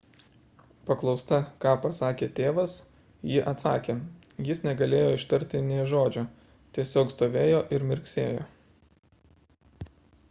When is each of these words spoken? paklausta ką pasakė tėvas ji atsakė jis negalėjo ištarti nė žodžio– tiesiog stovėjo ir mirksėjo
paklausta 0.85 1.37
ką 1.65 1.73
pasakė 1.83 2.29
tėvas 2.39 2.77
ji 3.33 3.43
atsakė 3.51 3.97
jis 4.49 4.65
negalėjo 4.69 5.13
ištarti 5.19 5.61
nė 5.69 5.77
žodžio– 5.93 6.25
tiesiog 6.79 7.15
stovėjo 7.17 7.61
ir 7.79 7.87
mirksėjo 7.93 8.49